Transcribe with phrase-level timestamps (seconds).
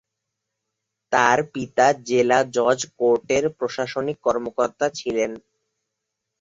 [1.13, 5.31] তার পিতা জেলা জজ কোর্টের প্রশাসনিক কর্মকর্তা ছিলেন।